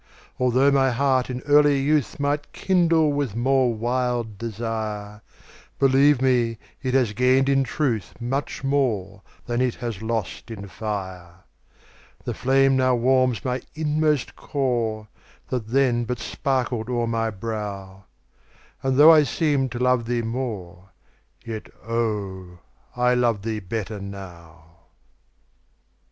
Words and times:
Altho' 0.39 0.71
my 0.71 0.89
heart 0.89 1.29
in 1.29 1.41
earlier 1.41 1.77
youth 1.79 2.19
Might 2.19 2.51
kindle 2.53 3.13
with 3.13 3.35
more 3.35 3.71
wild 3.71 4.39
desire, 4.39 5.21
Believe 5.77 6.23
me, 6.23 6.57
it 6.81 6.95
has 6.95 7.13
gained 7.13 7.47
in 7.47 7.63
truth 7.63 8.15
Much 8.19 8.63
more 8.63 9.21
than 9.45 9.61
it 9.61 9.75
has 9.75 10.01
lost 10.01 10.49
in 10.49 10.67
fire. 10.67 11.43
The 12.23 12.33
flame 12.33 12.75
now 12.75 12.95
warms 12.95 13.45
my 13.45 13.61
inmost 13.75 14.35
core, 14.35 15.07
That 15.49 15.67
then 15.67 16.05
but 16.05 16.17
sparkled 16.17 16.89
o'er 16.89 17.05
my 17.05 17.29
brow, 17.29 18.05
And, 18.81 18.97
though 18.97 19.11
I 19.11 19.21
seemed 19.21 19.71
to 19.73 19.77
love 19.77 20.05
thee 20.07 20.23
more, 20.23 20.89
Yet, 21.45 21.69
oh, 21.87 22.57
I 22.95 23.13
love 23.13 23.43
thee 23.43 23.59
better 23.59 23.99
now. 24.01 24.63